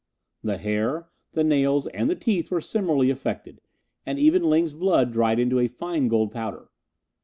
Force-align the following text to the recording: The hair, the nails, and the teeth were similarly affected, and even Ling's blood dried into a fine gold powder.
The 0.43 0.57
hair, 0.57 1.09
the 1.33 1.43
nails, 1.43 1.85
and 1.85 2.09
the 2.09 2.15
teeth 2.15 2.49
were 2.49 2.59
similarly 2.59 3.11
affected, 3.11 3.61
and 4.03 4.17
even 4.17 4.41
Ling's 4.49 4.73
blood 4.73 5.11
dried 5.13 5.37
into 5.37 5.59
a 5.59 5.67
fine 5.67 6.07
gold 6.07 6.31
powder. 6.31 6.69